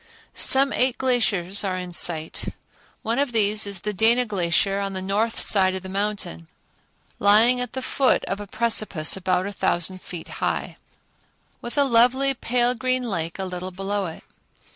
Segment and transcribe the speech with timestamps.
[0.33, 2.45] Some eight glaciers are in sight.
[3.03, 6.47] One of these is the Dana Glacier on the north side of the mountain,
[7.19, 10.75] lying at the foot of a precipice about a thousand feet high,
[11.61, 14.23] with a lovely pale green lake a little below it.